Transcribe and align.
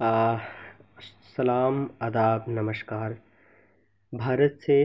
सलाम, 0.00 1.88
आदाब, 2.02 2.44
नमस्कार। 2.48 3.16
भारत 4.12 4.58
से 4.62 4.84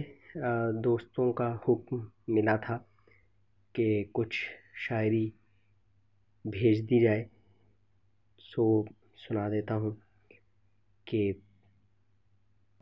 दोस्तों 0.84 1.32
का 1.32 1.50
हुक्म 1.68 2.10
मिला 2.30 2.56
था 2.58 2.78
कि 3.76 4.12
कुछ 4.14 4.38
शायरी 4.88 5.34
भेज 6.46 6.82
दी 6.86 7.02
जाए। 7.04 7.26
सो, 8.40 8.86
सुना 9.18 9.48
देता 9.50 9.74
हूँ 9.74 9.94
कि 11.08 11.44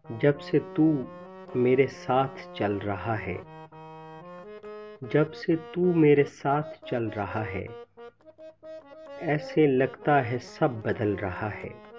जब 0.05 0.39
से 0.39 0.59
तू 0.77 0.87
मेरे 1.55 1.87
साथ 1.87 2.55
चल 2.55 2.79
रहा 2.79 3.15
है, 3.17 3.37
जब 5.03 5.31
से 5.33 5.55
तू 5.75 5.93
मेरे 5.93 6.23
साथ 6.23 6.83
चल 6.87 7.09
रहा 7.09 7.43
है, 7.43 7.67
ऐसे 9.29 9.67
लगता 9.67 10.21
है 10.21 10.39
सब 10.39 10.81
बदल 10.81 11.15
रहा 11.17 11.49
है। 11.49 11.90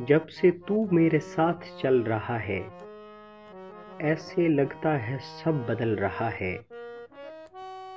जब 0.00 0.26
से 0.26 0.50
तू 0.50 0.88
मेरे 0.92 1.18
साथ 1.18 1.80
चल 1.82 2.02
रहा 2.02 2.36
है, 2.38 2.60
ऐसे 4.00 4.48
लगता 4.48 4.90
है 4.90 5.18
सब 5.18 5.66
बदल 5.66 5.88
रहा 5.88 6.28
है। 6.28 6.66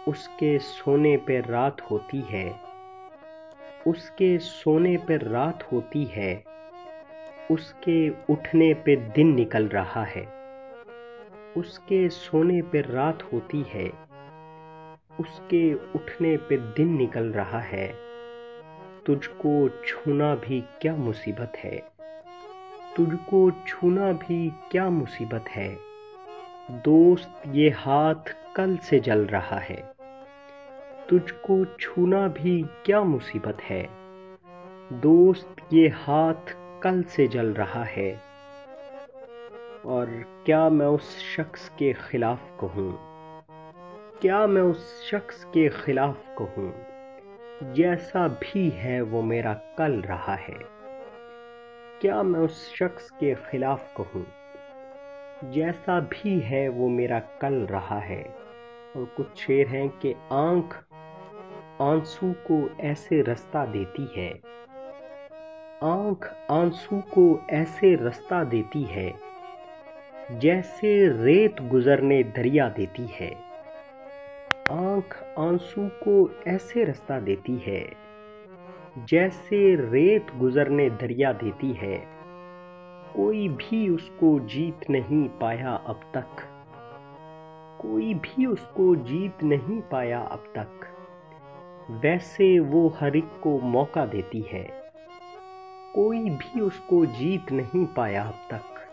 उसके 0.07 0.59
सोने 0.59 1.17
पे 1.17 1.39
रात 1.41 1.81
होती 1.81 2.21
है, 2.21 2.59
उसके 3.87 4.37
सोने 4.37 4.97
पे 4.97 5.17
रात 5.17 5.63
होती 5.71 6.05
है, 6.05 6.43
उसके 7.51 8.09
उठने 8.09 8.73
पे 8.73 8.95
दिन 8.95 9.33
निकल 9.35 9.67
रहा 9.67 10.03
है, 10.03 10.27
उसके 11.57 12.09
सोने 12.09 12.61
पे 12.61 12.81
रात 12.81 13.23
होती 13.33 13.65
है, 13.69 13.89
उसके 15.19 15.73
उठने 15.73 16.37
पे 16.37 16.57
दिन 16.57 16.97
निकल 16.97 17.23
रहा 17.23 17.59
है। 17.59 18.04
तुझको 19.05 19.69
छूना 19.69 20.35
भी 20.35 20.63
क्या 20.81 20.95
मुसीबत 20.95 21.53
है? 21.57 21.83
तुझको 22.97 23.51
छूना 23.67 24.11
भी 24.11 24.51
क्या 24.71 24.89
मुसीबत 24.89 25.45
है? 25.49 25.77
दोस्त, 26.71 27.41
ये 27.47 27.69
हाथ 27.69 28.35
कल 28.55 28.77
से 28.77 28.99
जल 28.99 29.25
रहा 29.25 29.57
है। 29.57 29.95
तुझको 31.09 31.65
छूना 31.65 32.27
भी 32.27 32.65
क्या 32.85 33.03
मुसीबत 33.03 33.57
है? 33.61 33.89
दोस्त, 34.93 35.55
ये 35.73 35.87
हाथ 35.87 36.55
कल 36.83 37.03
से 37.03 37.27
जल 37.27 37.47
रहा 37.47 37.83
है। 37.83 38.19
और 39.85 40.05
क्या 40.45 40.69
मैं 40.69 40.87
उस 40.87 41.35
शख्स 41.35 41.69
के 41.69 41.93
खिलाफ 41.93 42.39
कहूँ? 42.61 42.99
क्या 44.21 44.47
मैं 44.47 44.61
उस 44.61 45.09
शख्स 45.11 45.43
के 45.43 45.69
खिलाफ 45.69 46.17
कहूँ? 46.37 46.94
जैसा 47.63 48.27
भी 48.27 48.69
है 48.69 49.01
वो 49.01 49.21
मेरा 49.21 49.53
कल 49.77 49.91
रहा 49.91 50.35
है। 50.35 50.57
क्या 52.01 52.23
मैं 52.23 52.39
उस 52.39 52.75
शख्स 52.75 53.09
के 53.09 53.35
खिलाफ 53.35 53.93
कहूँ? 53.97 54.25
जैसा 55.51 55.99
भी 55.99 56.39
है 56.39 56.67
वो 56.69 56.89
मेरा 56.89 57.19
कल 57.19 57.53
रहा 57.53 57.99
है। 57.99 58.21
और 58.95 59.05
कुछ 59.17 59.39
शेर 59.39 59.67
हैं 59.67 59.89
कि 59.89 60.13
आँख 60.31 60.83
आँसू 61.81 62.33
को 62.51 62.77
ऐसे 62.79 63.21
रास्ता 63.21 63.65
देती 63.65 64.07
है। 64.15 64.29
आँख 65.83 66.35
आँसू 66.51 66.99
को 66.99 67.47
ऐसे 67.49 67.95
रास्ता 67.95 68.43
देती 68.43 68.83
है, 68.83 69.13
जैसे 70.31 71.07
रेत 71.23 71.61
गुजरने 71.61 72.23
दरिया 72.23 72.69
देती 72.69 73.05
है। 73.05 73.54
आँख 74.71 75.35
आँसू 75.39 75.87
को 75.87 76.43
ऐसे 76.47 76.83
रास्ता 76.83 77.19
देती 77.19 77.55
है, 77.55 77.93
जैसे 79.05 79.75
रेत 79.75 80.27
गुजरने 80.35 80.89
दरिया 80.89 81.33
देती 81.33 81.73
है। 81.73 82.07
कोई 83.15 83.49
भी 83.49 83.89
उसको 83.89 84.39
जीत 84.39 84.89
नहीं 84.89 85.29
पाया 85.29 85.71
अब 85.71 85.99
तक। 86.13 86.27
कोई 87.81 88.13
भी 88.13 88.45
उसको 88.45 88.95
जीत 88.95 89.43
नहीं 89.43 89.81
पाया 89.81 90.19
अब 90.19 90.43
तक। 90.57 90.87
वैसे 91.91 92.59
वो 92.59 92.87
हर 92.87 93.15
एक 93.15 93.39
को 93.43 93.59
मौका 93.59 94.05
देती 94.05 94.41
है। 94.41 94.91
कोई 95.95 96.29
भी 96.29 96.59
उसको 96.59 97.05
जीत 97.05 97.51
नहीं 97.51 97.85
पाया 97.85 98.23
अब 98.23 98.47
तक। 98.51 98.87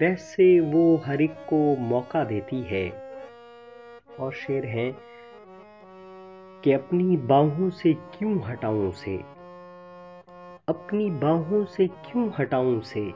वैसे 0.00 0.60
वो 0.60 0.96
हर 0.96 1.22
एक 1.22 1.34
को 1.34 1.76
मौका 1.76 2.24
देती 2.24 2.62
है। 2.62 3.07
और 4.20 4.32
शेर 4.32 4.66
हैं 4.66 4.98
कि 6.64 6.72
अपनी 6.72 7.16
बाहों 7.16 7.70
से 7.70 7.94
क्यों 7.94 8.42
हटाऊं 8.42 8.90
से 8.90 9.16
अपनी 10.68 11.10
बाहों 11.10 11.64
से 11.64 11.86
क्यों 11.86 12.30
हटाऊं 12.38 12.80
से 12.80 13.12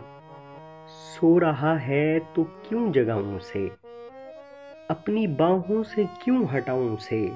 सो 0.88 1.38
रहा 1.38 1.76
है 1.76 2.18
तो 2.18 2.44
क्यों 2.44 2.92
जगाऊं 2.92 3.38
से 3.38 3.68
अपनी 4.90 5.26
बाहों 5.26 5.82
से 5.82 6.04
क्यों 6.04 6.46
हटाऊं 6.46 6.96
से 6.96 7.32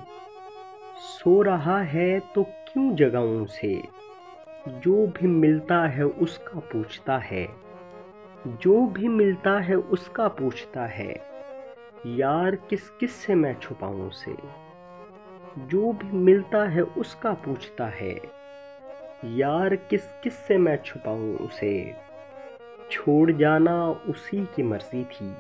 सो 0.97 1.43
रहा 1.43 1.83
है 1.83 2.21
तो 2.21 2.43
क्यों 2.43 2.95
जगाऊं 2.95 3.45
से 3.45 3.83
जो 4.69 5.07
भी 5.07 5.27
मिलता 5.27 5.87
है 5.87 6.05
उसका 6.05 6.61
पूछता 6.61 7.19
है। 7.19 7.49
जो 8.47 8.87
भी 8.87 9.09
मिलता 9.09 9.59
है 9.61 9.75
उसका 9.75 10.29
पूछता 10.29 10.87
है। 10.87 11.36
यार 12.07 12.57
किस 12.57 12.91
किस 12.91 13.13
से 13.13 13.35
मैं 13.35 13.61
छुपाऊं 13.61 14.09
उसे? 14.09 14.37
जो 15.59 15.93
भी 15.93 16.13
मिलता 16.13 16.65
है 16.69 16.83
उसका 16.83 17.33
पूछता 17.33 17.87
है। 17.87 18.21
यार 19.25 19.77
किस 19.77 20.03
किस 20.25 20.33
से 20.33 20.59
मैं 20.59 20.83
छुपाऊं 20.83 21.37
उसे? 21.37 21.95
छोड़ 22.91 23.33
जाना 23.33 23.91
उसी 23.91 24.45
की 24.45 24.63
मर्ज़ी 24.63 25.05
थी। 25.05 25.35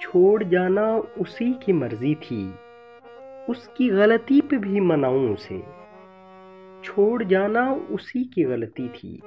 छोड़ 0.00 0.44
जाना 0.44 0.96
उसी 0.96 1.54
की 1.54 1.72
मर्ज़ी 1.72 2.14
थी। 2.14 2.54
उसकी 3.48 3.88
गलती 3.88 4.40
पे 4.40 4.56
भी 4.56 4.80
मनाऊं 4.80 5.34
उसे। 5.34 5.62
छोड़ 6.84 7.24
जाना 7.24 7.72
उसी 7.72 8.24
की 8.24 8.42
गलती 8.44 8.88
थी। 8.88 9.22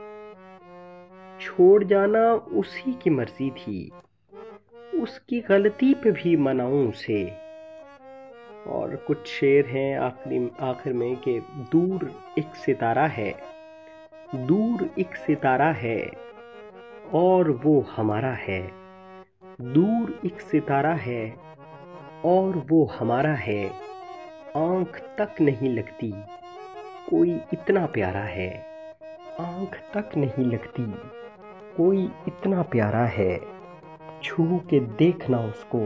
छोड़ 1.42 1.84
जाना 1.84 2.34
उसी 2.34 2.94
की 2.94 3.10
मर्ज़ी 3.10 3.52
थी। 3.52 3.92
उसकी 4.96 5.42
गलती 5.42 5.94
पे 5.94 6.12
भी 6.12 6.36
मनाऊं 6.36 6.90
उसे। 6.90 7.34
और 8.68 8.96
कुछ 8.96 9.28
शेर 9.28 9.66
हैं 9.66 10.00
आखिरी, 10.00 10.52
आखिर 10.60 10.94
में 10.94 11.16
कि 11.16 11.40
दूर 11.50 12.12
एक 12.40 12.56
सितारा 12.56 13.08
है, 13.08 13.36
दूर 14.36 14.90
एक 15.00 15.16
सितारा 15.16 15.72
है, 15.72 16.12
और 17.14 17.52
वो 17.52 17.82
हमारा 17.82 18.34
है। 18.34 18.72
दूर 19.62 20.20
एक 20.26 20.42
सितारा 20.42 20.94
है, 20.94 21.36
और 22.26 22.68
वो 22.70 22.86
हमारा 22.86 23.34
है। 23.34 23.68
आँख 24.58 25.02
तक 25.18 25.42
नहीं 25.42 25.70
लगती, 25.70 26.14
कोई 27.10 27.40
इतना 27.54 27.86
प्यारा 27.86 28.20
है। 28.20 28.66
आँख 29.40 29.80
तक 29.94 30.18
नहीं 30.18 30.46
लगती, 30.46 30.84
कोई 31.78 32.04
इतना 32.28 32.62
प्यारा 32.62 33.06
है। 33.06 33.61
छू 34.24 34.44
के 34.70 34.80
देखना 34.80 35.40
उसको 35.40 35.86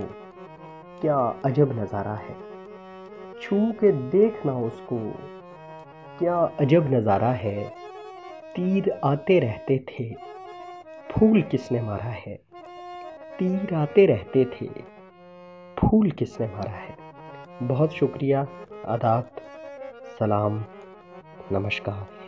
क्या 1.02 1.18
अजब 1.46 1.80
नज़ारा 1.80 2.14
है। 2.14 2.36
छू 3.42 3.72
के 3.72 3.92
देखना 3.92 4.58
उसको 4.60 4.98
क्या 6.20 6.36
अजब 6.60 6.94
नज़ारा 6.94 7.32
है। 7.34 7.64
तीर 8.56 8.92
आते 9.04 9.40
रहते 9.40 9.78
थे, 9.90 10.10
फूल 11.12 11.42
किसने 11.42 11.82
मारा 11.82 12.12
है। 12.18 12.36
तीर 13.40 13.74
आते 13.74 14.06
रहते 14.06 14.46
थे, 14.46 14.68
फूल 15.80 16.12
किसने 16.12 16.48
मारा 16.48 16.72
है। 16.72 16.96
बहुत 17.64 17.92
शुक्रिया, 17.92 18.48
आदाब, 18.88 19.30
सलाम, 20.20 20.64
नमस्कार। 21.52 22.25